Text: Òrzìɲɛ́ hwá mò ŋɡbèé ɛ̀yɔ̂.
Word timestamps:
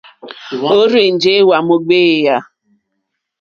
Òrzìɲɛ́ 0.79 1.43
hwá 1.45 1.57
mò 1.67 1.75
ŋɡbèé 1.81 2.05
ɛ̀yɔ̂. 2.15 2.39